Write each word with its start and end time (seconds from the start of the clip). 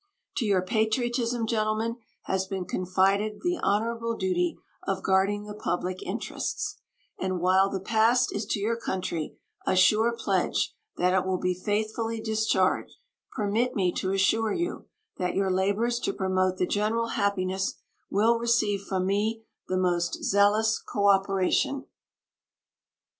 To 0.37 0.45
your 0.45 0.63
patriotism, 0.63 1.45
gentlemen, 1.45 1.97
has 2.23 2.47
been 2.47 2.65
confided 2.65 3.41
the 3.43 3.59
honorable 3.61 4.17
duty 4.17 4.57
of 4.87 5.03
guarding 5.03 5.43
the 5.45 5.53
public 5.53 6.01
interests; 6.01 6.77
and 7.19 7.39
while 7.39 7.69
the 7.69 7.79
past 7.79 8.33
is 8.33 8.47
to 8.47 8.59
your 8.59 8.77
country 8.77 9.37
a 9.67 9.75
sure 9.75 10.11
pledge 10.17 10.73
that 10.97 11.13
it 11.13 11.23
will 11.23 11.37
be 11.37 11.53
faithfully 11.53 12.19
discharged, 12.19 12.95
permit 13.35 13.75
me 13.75 13.91
to 13.93 14.09
assure 14.11 14.51
you 14.51 14.87
that 15.17 15.35
your 15.35 15.51
labors 15.51 15.99
to 15.99 16.13
promote 16.13 16.57
the 16.57 16.65
general 16.65 17.09
happiness 17.09 17.75
will 18.09 18.39
receive 18.39 18.81
from 18.81 19.05
me 19.05 19.43
the 19.67 19.77
most 19.77 20.23
zealous 20.23 20.79
cooperation. 20.79 21.85